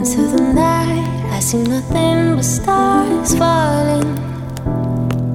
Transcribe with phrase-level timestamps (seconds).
[0.00, 4.16] Into the night, I see nothing but stars falling.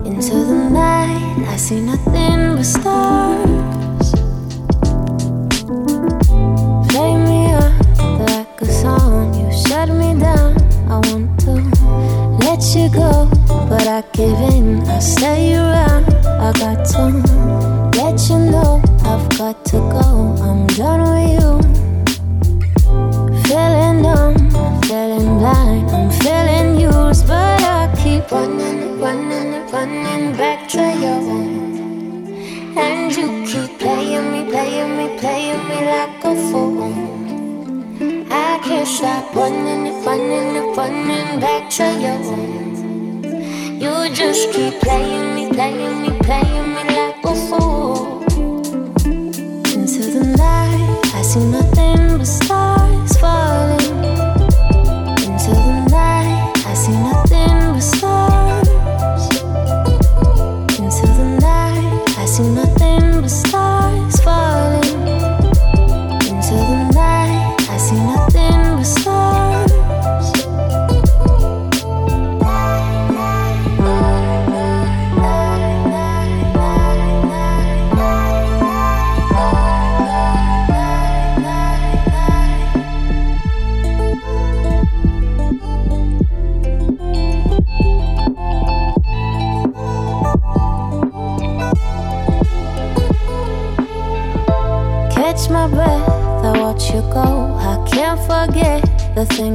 [0.03, 3.34] Into the night, I see nothing but stars.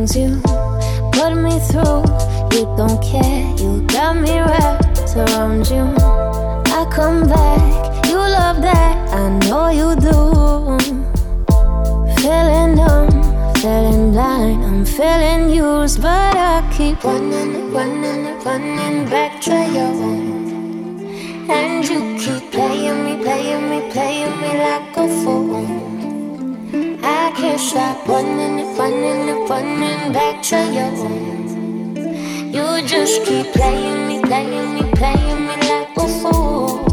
[0.06, 0.40] Things you
[1.12, 2.04] put me through.
[2.54, 5.84] You don't care, you got me wrapped around you.
[6.78, 10.16] I come back, you love that, I know you do.
[12.20, 13.10] Feeling numb,
[13.56, 19.88] feeling blind, I'm feeling used, but I keep running, running, running back to you.
[21.56, 25.39] And you keep playing me, playing me, playing me like a fool.
[27.60, 32.56] I can't stop running, running, running back to your you.
[32.56, 36.89] You just keep playing me, playing me, playing me like a fool.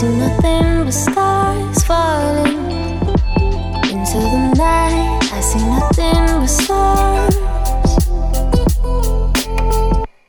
[0.00, 2.56] See nothing but stars falling.
[3.84, 7.36] Into the night, I see nothing but stars.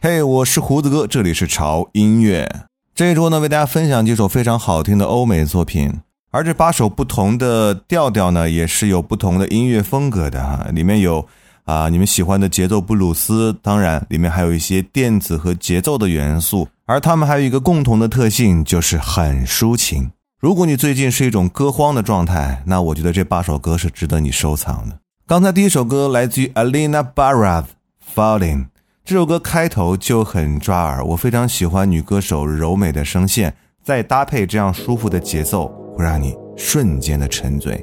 [0.01, 2.65] 嘿我是胡子哥，这里是潮音乐。
[2.93, 6.01] 这一周呢，为大家分享几首非常好听的欧美作品。
[6.31, 10.67] 而这八首不同的调调呢，也是有不同的音乐风格的哈。
[10.73, 11.25] 里面有
[11.63, 16.67] 啊你们喜欢的节奏布鲁斯，当然里面还有一些电子和节奏的元素。
[16.91, 20.11] 而他们还有一个共同的特性，就是很抒情。
[20.41, 24.99] 如果你最近是一种歌荒的状态，那我觉得这八首歌是值得你收藏的。
[25.25, 27.63] 刚才第一首歌来自于 Alina Barat，
[28.13, 28.57] 《Falling》
[29.05, 35.73] 这首歌开头就很抓耳，我非常喜欢女歌手柔美的声线，再搭配这样舒服的节奏。
[35.95, 37.81] 会让你瞬间的沉醉。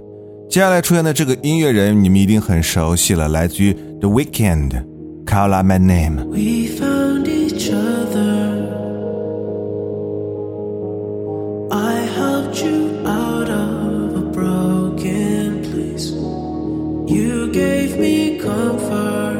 [0.50, 6.26] 接下来出现的这个音乐人，你们一定很熟悉了，来自于 The Weekend，Call Out My Name。
[17.08, 19.37] You gave me comfort.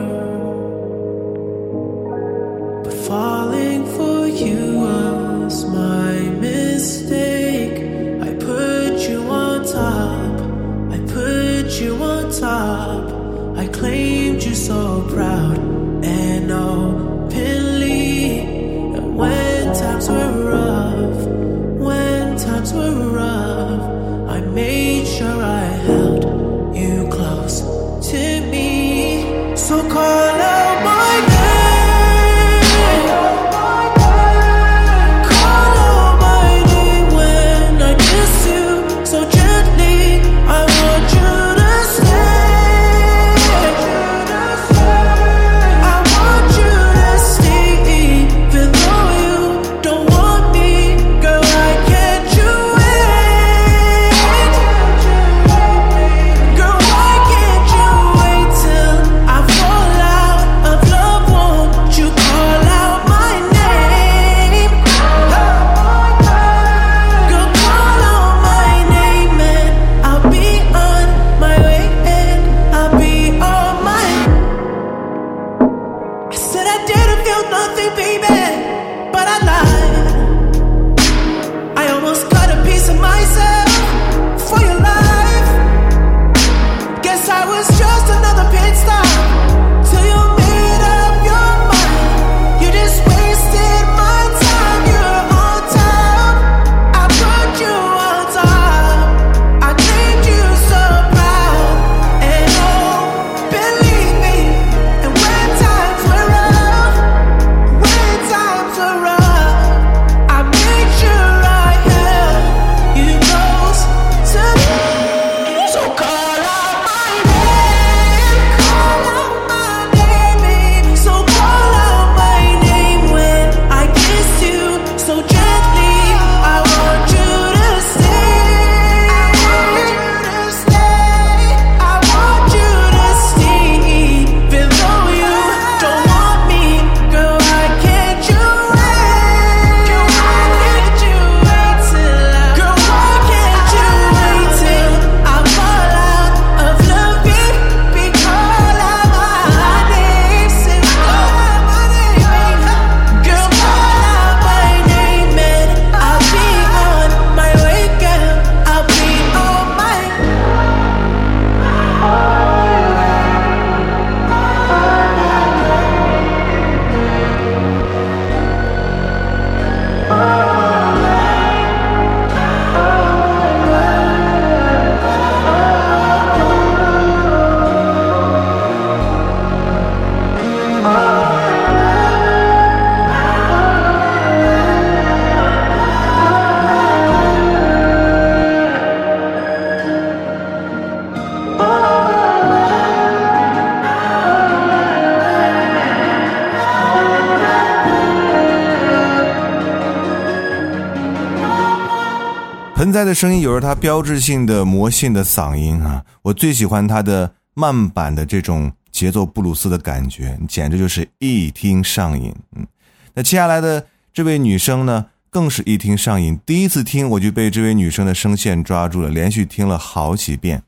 [202.99, 212.35] 盆栽的声音》有着它标志性的魔性的嗓音啊，我最喜欢它的慢板的这种节奏布鲁斯的感觉，简直就是一听上瘾。
[212.57, 212.67] 嗯，
[213.15, 220.65] 那接下来的这位女生呢，更是一听上瘾，第一次听我就被这位女生的声线抓住了，连续听了好几遍。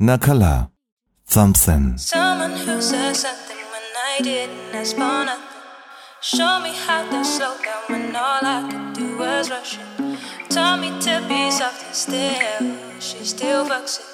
[0.00, 0.70] Nakala
[1.30, 1.94] Thompson。
[6.22, 10.09] Show me how to slow down when all I could do was rush it.
[10.50, 14.06] Told me to be soft and still, she still fucks it.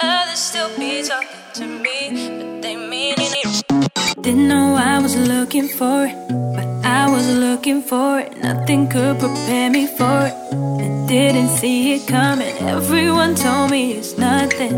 [0.00, 4.22] Others still be talking to me, but they mean it.
[4.22, 6.16] Didn't know I was looking for it,
[6.56, 8.38] but I was looking for it.
[8.42, 10.34] Nothing could prepare me for it.
[10.54, 12.56] I didn't see it coming.
[12.56, 14.72] Everyone told me it's nothing,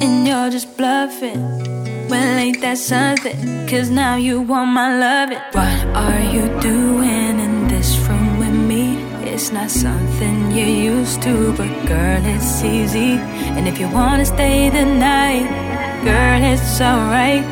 [0.00, 1.40] and you're just bluffing.
[2.08, 3.68] Well, ain't that something?
[3.68, 5.42] Cause now you want my loving.
[5.52, 7.33] What are you doing
[9.34, 13.18] It's not something you're used to, but girl, it's easy.
[13.56, 15.50] And if you wanna stay the night,
[16.04, 17.42] girl, it's alright.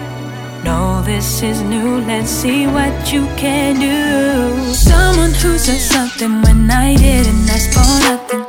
[0.62, 1.98] No, this is new.
[2.06, 4.72] Let's see what you can do.
[4.72, 8.46] Someone who said something when I didn't ask for nothing.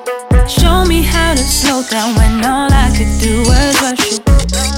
[0.48, 4.20] Show me how to slow down when all I could do was rush you.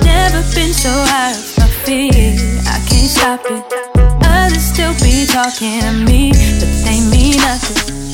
[0.02, 2.40] Never been so out of my feet.
[2.66, 3.64] I can't stop it.
[4.24, 8.05] Others still be talking to me, but they mean nothing.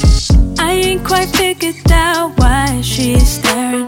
[0.84, 3.88] Ain't quite figured out why she's staring.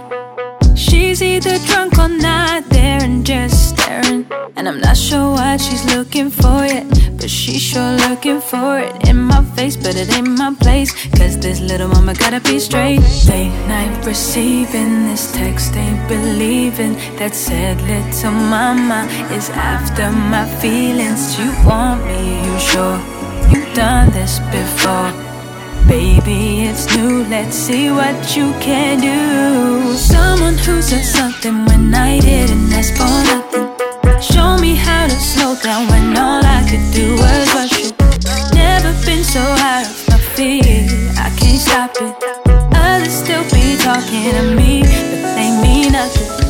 [0.76, 4.28] She's either drunk or not there and just staring.
[4.56, 6.86] And I'm not sure what she's looking for yet.
[7.18, 10.92] But she's sure looking for it in my face, but it ain't my place.
[11.18, 13.02] Cause this little mama gotta be straight.
[13.28, 21.40] Late night receiving this text, ain't believing that said little mama is after my feelings.
[21.40, 22.98] You want me, you sure?
[23.50, 25.33] You've done this before.
[25.88, 29.94] Baby, it's new, let's see what you can do.
[29.98, 33.68] Someone who said something when I didn't ask for nothing.
[34.22, 37.92] Show me how to slow down when all I could do was rush you.
[38.54, 40.66] Never been so out of my feet,
[41.18, 42.16] I can't stop it.
[42.74, 46.43] Others still be talking to me, but they mean nothing.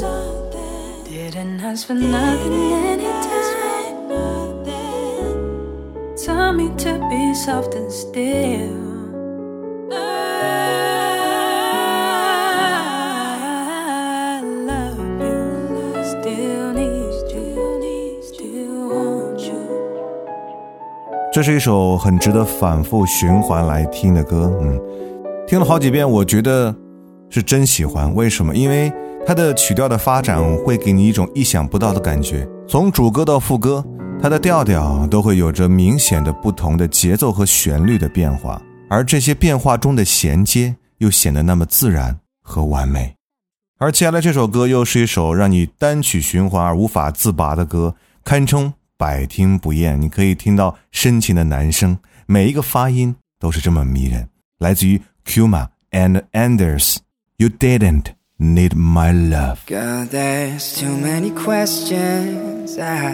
[0.00, 1.04] Something.
[1.04, 3.28] Didn't ask for nothing anytime.
[6.16, 8.88] Tell me to be soft and still.
[9.92, 9.96] I
[14.66, 16.04] love you.
[16.04, 18.20] Still need you.
[18.22, 19.54] Still want you.
[21.32, 24.78] 这是一首很值得反复循环来听的歌，嗯，
[25.46, 26.74] 听了好几遍，我觉得
[27.30, 28.14] 是真喜欢。
[28.14, 28.54] 为什么？
[28.54, 28.92] 因为
[29.26, 33.84] 它的曲调的发展会给你一种意想不到的感觉，从主歌到副歌，
[34.20, 43.14] 它的调调都会有着明显的不同的节奏和旋律的变化，而这些变化中的衔接又显得那么自然和完美。
[43.78, 50.00] 而接下来这首歌又是一首让你单曲循环而无法自拔的歌，堪称百听不厌。
[50.00, 51.96] 你可以听到深情的男声，
[52.26, 54.28] 每一个发音都是这么迷人。
[54.58, 58.06] 来自于 Kuma and Anders，You didn't
[58.40, 62.78] need my love。Girl, there's too many questions.
[62.78, 63.12] I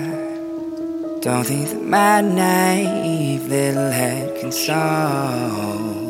[1.20, 6.06] don't think that my naive little head can solve.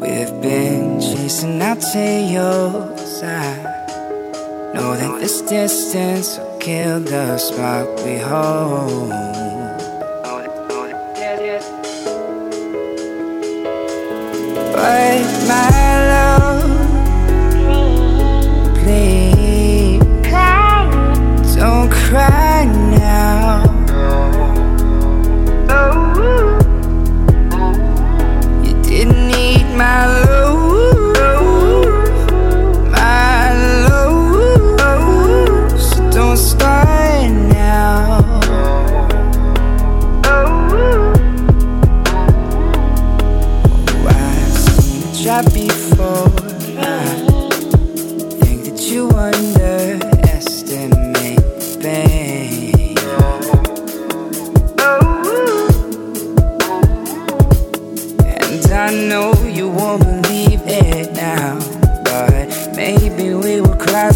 [0.00, 3.22] We've been chasing our tails.
[3.22, 9.43] I know that this distance will kill the spark we hold.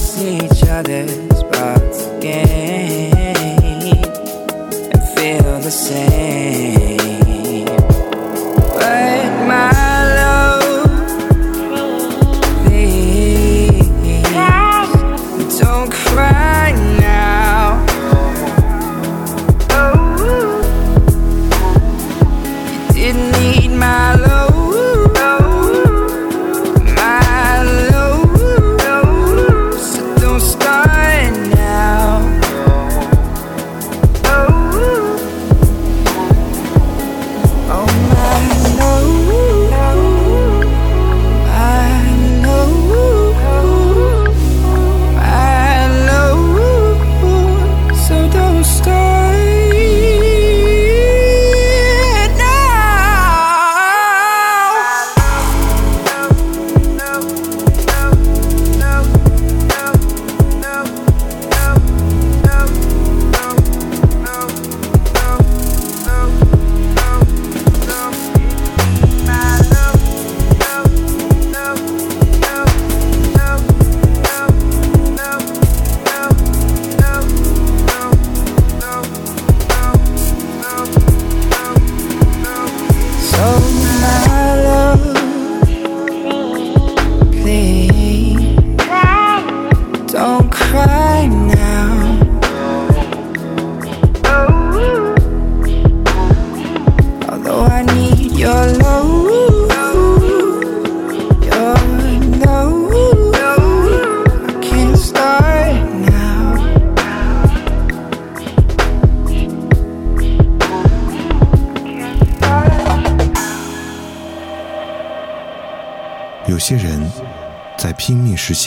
[0.09, 1.38] See each other.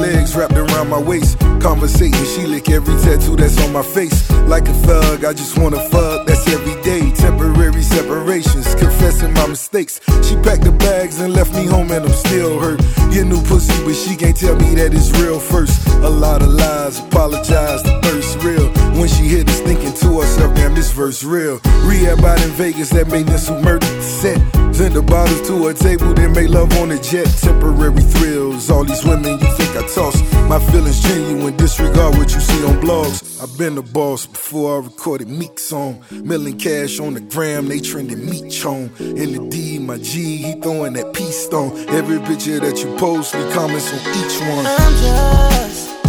[0.00, 1.38] legs wrapped around my waist.
[1.60, 4.30] Conversating, she lick every tattoo that's on my face.
[4.48, 7.10] Like a thug, I just wanna fuck, that's every day.
[7.12, 10.00] Temporary separations, confessing my mistakes.
[10.26, 12.80] She packed the bags and left me home, and I'm still hurt.
[13.12, 15.86] Your new pussy, but she can't tell me that it's real first.
[16.02, 18.68] A lot of lies, apologize, the thirst real.
[18.98, 21.60] When she hit us, thinking to herself, damn, this verse real.
[21.84, 24.69] Rehab out in Vegas, that made this who murdered the set.
[24.80, 27.26] Send the bottles to a table, then make love on a jet.
[27.42, 30.16] Temporary thrills, all these women you think I toss.
[30.48, 33.42] My feelings genuine, disregard what you see on blogs.
[33.42, 36.02] I've been the boss before I recorded Meek's song.
[36.10, 38.90] Milling cash on the gram, they trending meat chone.
[38.98, 41.76] In the D, my G, he throwing that peace stone.
[41.90, 44.64] Every picture that you post, me comments on each one.
[44.64, 45.99] I'm just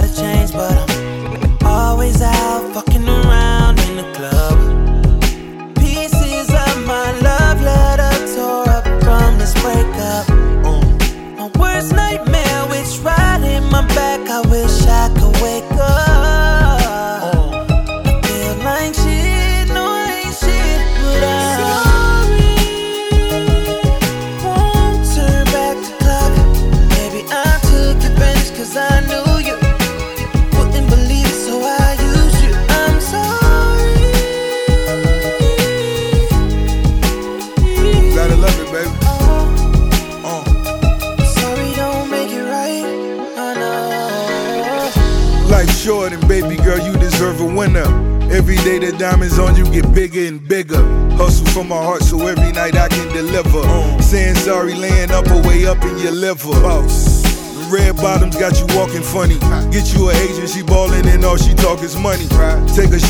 [0.00, 0.89] Try to change, but I'm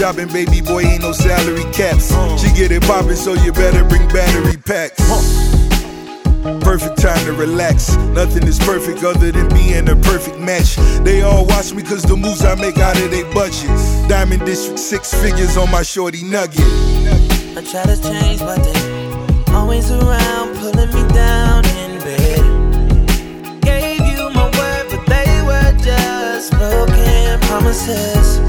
[0.01, 2.09] shopping, baby boy, ain't no salary caps.
[2.41, 4.97] She get it poppin', so you better bring battery packs.
[6.63, 7.95] Perfect time to relax.
[8.17, 10.77] Nothing is perfect other than being a perfect match.
[11.05, 13.69] They all watch me cause the moves I make out of their budget.
[14.09, 16.65] Diamond District, six figures on my shorty nugget.
[17.59, 22.41] I try to change, but they always around, pulling me down in bed.
[23.61, 28.39] Gave you my word, but they were just broken promises.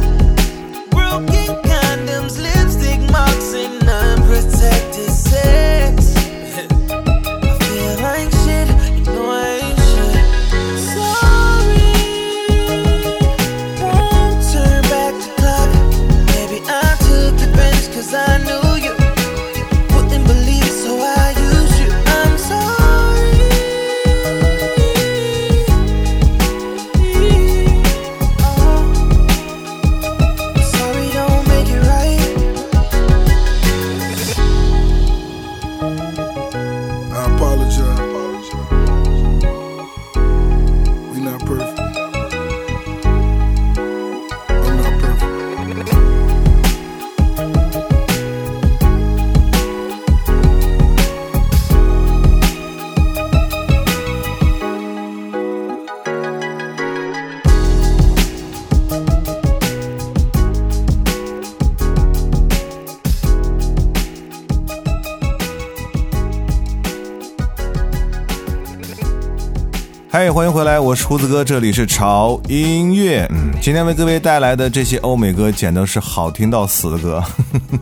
[70.34, 73.28] 欢迎回来，我是胡子哥，这里是潮音乐。
[73.32, 77.22] 嗯，今天为各位带来的这些欧美歌，简直是好听到死的歌。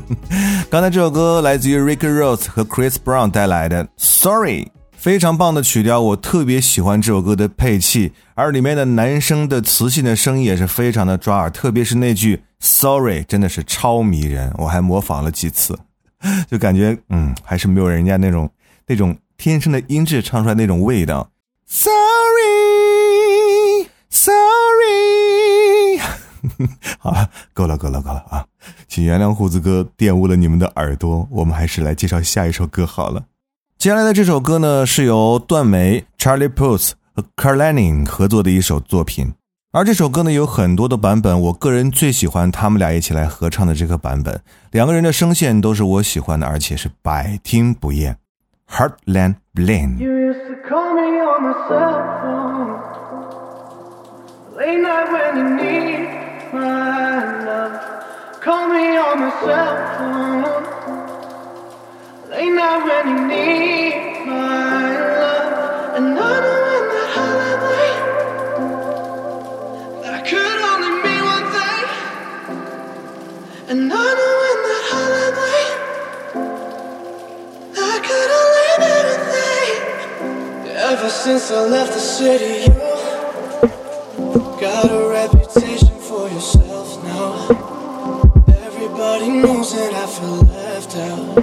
[0.67, 4.63] 刚才这首歌来自于 Rick Ross 和 Chris Brown 带来的《Sorry》，
[4.97, 15.77] 非常棒的曲调，我特别喜欢这首歌的配器，而里面的男生的磁性的声音也是非常的抓耳，特别是那句 “Sorry” 真的是超迷人，我还模仿了几次，
[16.49, 18.49] 就感觉嗯，还是没有人家那种
[18.87, 21.29] 那种天生的音质唱出来那种味道。
[21.71, 21.93] Sorry,
[24.09, 25.99] sorry。
[26.97, 28.43] 好了，够了，够了，够了啊！
[28.87, 31.27] 请原谅胡子哥玷污了你们的耳朵。
[31.29, 33.25] 我们还是来介绍下一首歌好了。
[33.77, 39.31] 接下来的这首歌呢，是由段梅、Charlie Puth 和 c a r l e n i n g 合作的一首作品。
[39.71, 44.41] 而这首歌呢有很多的版本，我个人最喜欢他们俩一起来合唱的这个版本。
[44.71, 48.17] 两个人的声线都是我喜欢的，而且是百听不厌。
[48.71, 49.97] Hotline Bling.
[49.99, 52.69] You used to call me on my cell phone.
[54.55, 55.99] Late night when you need
[56.53, 57.73] my love.
[58.41, 60.43] Call me on my cell phone.
[62.29, 65.95] Late night when you need my love.
[65.97, 66.59] And I know.
[73.71, 75.65] And I know in the holiday
[77.77, 78.48] I could only
[80.89, 87.47] Ever since I left the city, you got a reputation for yourself now.
[88.65, 91.35] Everybody knows that I feel left out.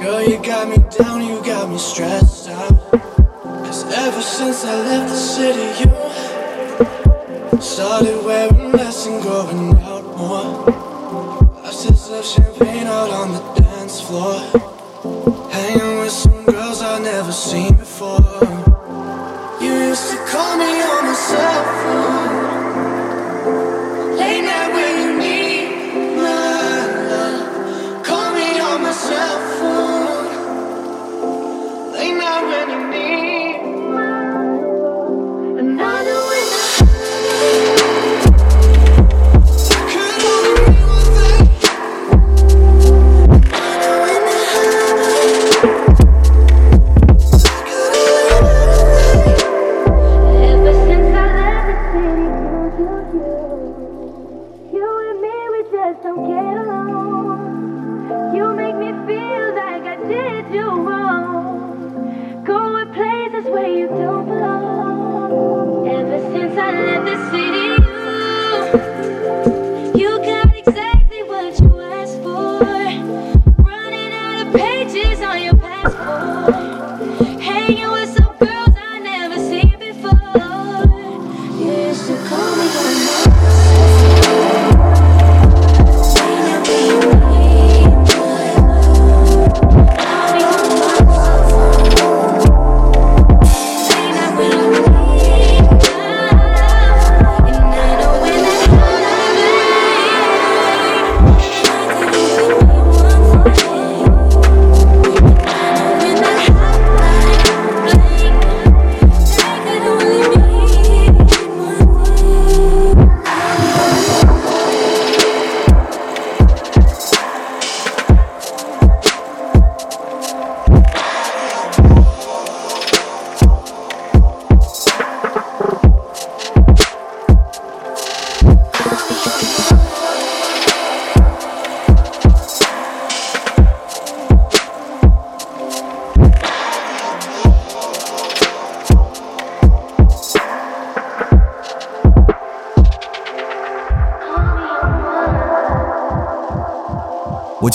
[0.00, 2.90] Girl, you got me down, you got me stressed out.
[3.64, 5.68] Cause ever since I left the city,
[7.54, 10.64] you started wearing less and going out more.
[11.60, 14.40] Glasses of champagne out on the dance floor.
[15.48, 17.87] Hanging with some girls I've never seen before.
[18.00, 18.57] You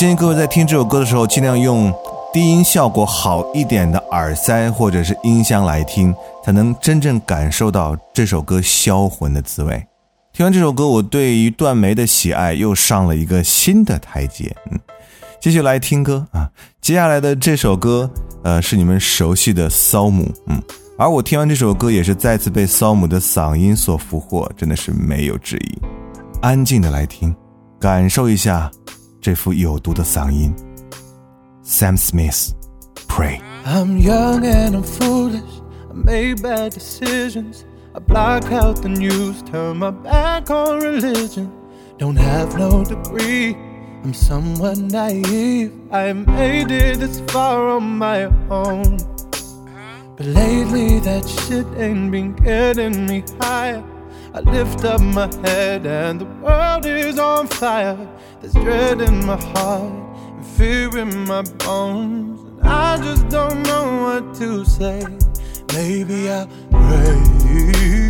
[0.03, 1.89] 建议各位在听这首歌的时候，尽量用
[2.33, 6.13] 低音效果好一点的耳塞或者是音箱来听，
[6.43, 9.81] 才能真正感受到这首歌销魂的滋味。
[10.33, 14.53] 听完这首歌，我对于段梅的喜爱又上了一个新的台阶。
[14.69, 14.79] 嗯，
[15.39, 16.49] 继续来听歌啊，
[16.81, 18.11] 接下来的这首歌，
[18.43, 20.61] 呃，是你们熟悉的骚姆，嗯，
[20.97, 25.81] 而我听完这首歌也是再次被骚姆的嗓音所俘获，真的是没有质疑。
[26.41, 27.33] 安静的来听，
[27.79, 28.69] 感受一下
[29.22, 30.54] 这副有毒的嗓音。
[31.64, 32.52] Sam Smith,
[33.08, 33.40] Pray。
[33.64, 35.42] I'm young and I'm foolish.
[35.90, 37.64] I made bad decisions.
[37.94, 41.50] I block out the news, turn my back on religion.
[41.98, 43.56] Don't have no degree.
[44.04, 45.72] I'm somewhat naive.
[45.90, 48.98] I made it this far on my own.
[50.16, 53.82] But lately that shit ain't been getting me higher.
[54.35, 57.97] I lift up my head and the world is on fire.
[58.41, 59.93] There's dread in my heart
[60.27, 62.41] and fear in my bones.
[62.41, 65.05] And I just don't know what to say.
[65.73, 68.02] Maybe I'll pray.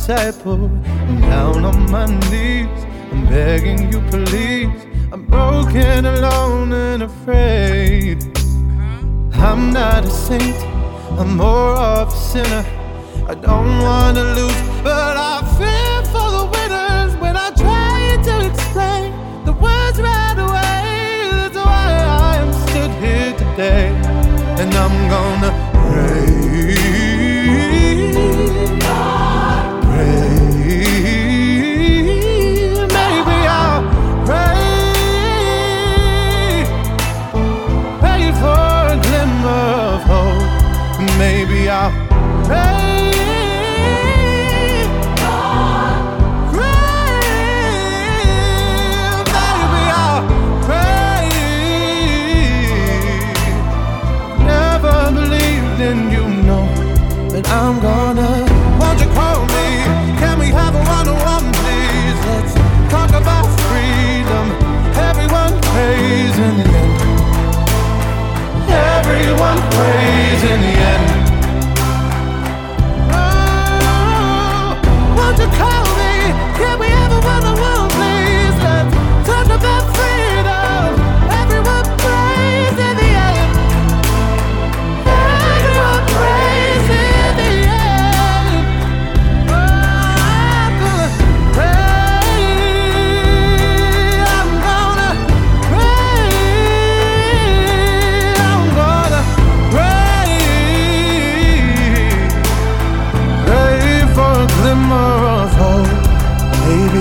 [0.00, 0.64] Disciple.
[1.08, 4.86] I'm down on my knees, I'm begging you, please.
[5.12, 8.18] I'm broken, alone, and afraid.
[9.34, 10.56] I'm not a saint,
[11.18, 12.64] I'm more of a sinner.
[13.28, 19.12] I don't wanna lose, but I fear for the winners when I try to explain
[19.44, 21.28] the words right away.
[21.38, 21.88] That's why
[22.28, 23.88] I am stood here today,
[24.60, 27.09] and I'm gonna pray.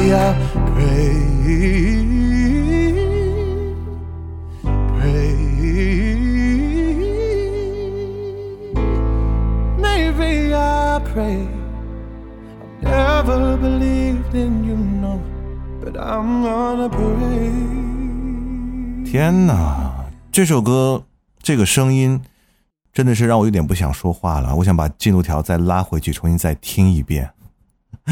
[0.10, 0.34] Maybe I'll
[0.74, 1.14] pray.
[4.98, 5.36] Pray.
[9.78, 11.48] Maybe I pray.
[12.86, 15.22] I've never believed in you, no,
[15.80, 17.52] but I'm gonna pray.
[19.06, 21.04] 天哪，这首歌
[21.44, 22.20] 这个声音
[22.92, 24.56] 真的是让我有点不想说话了。
[24.56, 27.30] 我想把进度条再拉回去，重新再听一遍，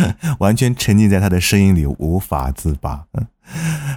[0.40, 3.06] 完全沉浸在他的声音里，无法自拔。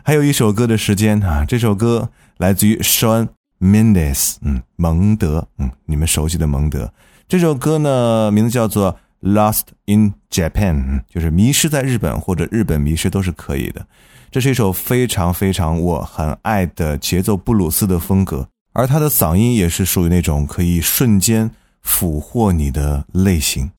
[0.05, 3.29] 还有一首歌的时间啊，这首歌来自于 Shawn
[3.61, 6.93] Mendes，嗯，蒙德，嗯，你们熟悉的蒙德。
[7.29, 8.97] 这首歌呢，名字叫做
[9.33, 10.75] 《Lost in Japan》，
[11.09, 13.87] 就是迷失在日本或者日本迷失都是可以的。
[14.31, 21.51] 这是一首非常非常我很爱的节奏布鲁斯的风格，而他的嗓音也是属于那种可以瞬间
[21.83, 23.73] 俘获你的类型。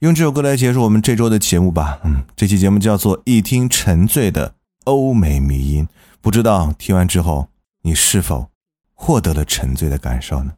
[0.00, 1.98] 用这首歌来结束我们这周的节目吧。
[2.04, 5.88] 嗯，这期节目叫做“一听沉醉的欧美迷音”，
[6.22, 7.48] 不知道听完之后
[7.82, 8.46] 你是否
[8.94, 10.52] 获得了沉醉的感受呢？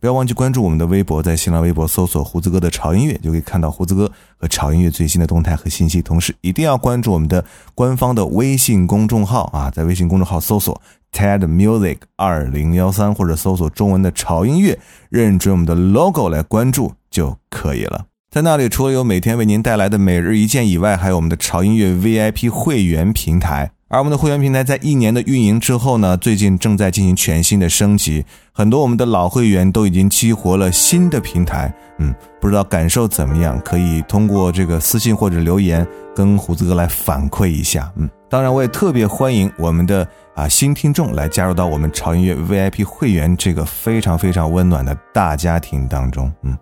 [0.00, 6.00] 不要忘记关注我们的微博，在新浪微博搜索“胡子哥的潮音乐”，就可以看到胡子哥和潮音乐最新的动态和信息。
[6.00, 10.80] 同时，一定要关注我们的官方的微信公众号啊，在微信公众号搜索
[11.12, 14.80] “TED Music 二零幺三”或者搜索中文的“潮音乐”，
[15.10, 18.06] 认准我们的 logo 来关注就可以了。
[18.32, 23.70] 在那里，除了有每天为您带来的每日一见以外，还有我们的潮音乐 VIP 会员平台。
[23.88, 33.60] 而我们的会员平台在一年的运营之后呢，最近正在进行全新的升级，很多我们的老会员都已经激活了新的平台，嗯，不知道感受怎么样？
[33.60, 46.56] 可以通过这个私信或者留言跟胡子哥来反馈一下，嗯，当然我也特别欢迎我们的啊新听众来加入到我们潮音乐 VIP 会员这个非常非常温暖的大家庭当中，嗯，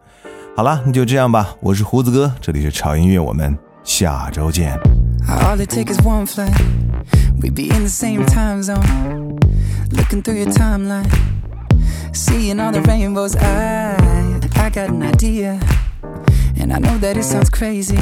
[0.55, 4.79] 好了，那就这样吧，我是胡子哥，这里是潮音乐，我们下周见。
[5.27, 6.53] All it takes is one flight.
[7.41, 9.39] We'd be in the same time zone.
[9.91, 11.07] Looking through your timeline.
[12.13, 13.35] Seeing all the rainbows.
[13.35, 15.59] I, I got an idea.
[16.57, 17.97] And I know that it sounds crazy.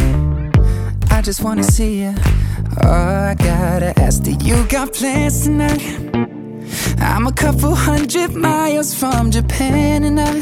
[1.10, 2.13] I just wanna see you.
[2.84, 5.82] Oh, I gotta ask, do you got plans tonight?
[7.00, 10.41] I'm a couple hundred miles from Japan and I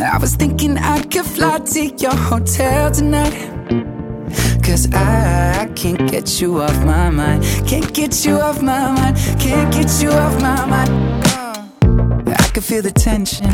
[0.00, 3.60] I was thinking I could fly to your hotel tonight
[4.62, 7.42] Cause I, I can't get you off my mind.
[7.66, 9.16] Can't get you off my mind.
[9.40, 10.90] Can't get you off my mind.
[11.26, 13.50] Uh, I can feel the tension.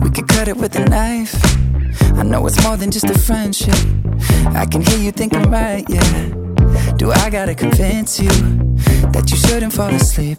[0.00, 1.34] We could cut it with a knife.
[2.16, 3.74] I know it's more than just a friendship.
[4.54, 6.28] I can hear you thinking, right, yeah.
[6.96, 8.30] Do I gotta convince you
[9.12, 10.38] that you shouldn't fall asleep?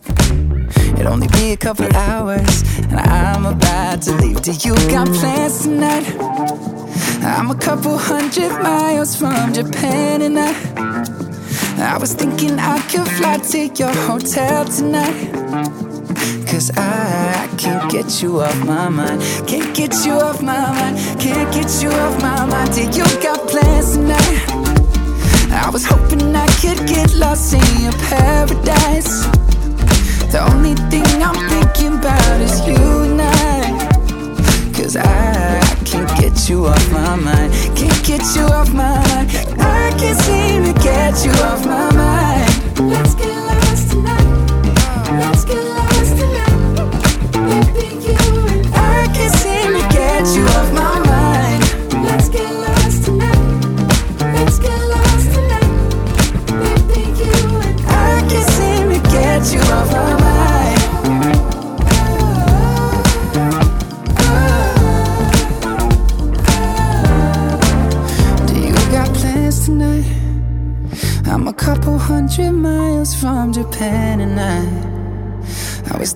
[0.98, 4.42] It'll only be a couple hours, and I'm about to leave.
[4.42, 6.54] Do you got plans tonight?
[7.26, 10.54] I'm a couple hundred miles from Japan and I
[11.78, 15.32] I was thinking I could fly to your hotel tonight
[16.46, 20.98] Cause I, I can't get you off my mind Can't get you off my mind
[21.20, 24.44] Can't get you off my mind Do you got plans tonight?
[25.50, 29.43] I was hoping I could get lost in your paradise
[30.34, 36.66] The only thing I'm thinking about is you and I Cause I, can't get you
[36.66, 37.54] off my mind.
[37.78, 39.30] Can't get you off my mind.
[39.62, 42.90] I can't seem to get you off my mind.
[42.90, 43.23] Let's get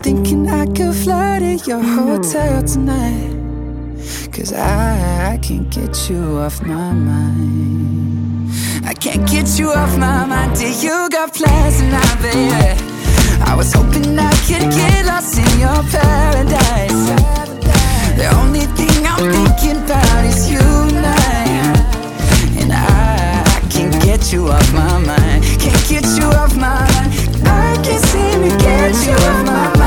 [0.07, 1.97] thinking I could fly to your hmm.
[1.97, 3.27] hotel tonight.
[4.31, 8.49] Cause I, I can't get you off my mind.
[8.85, 10.55] I can't get you off my mind.
[10.55, 12.79] Till you got plans tonight, baby?
[13.49, 17.03] I was hoping I could get lost in your paradise.
[18.19, 20.67] The only thing I'm thinking about is you
[21.03, 25.43] now And I, I can't get you off my mind.
[25.63, 27.11] Can't get you off my mind.
[27.43, 29.86] I can't seem to get you off my mind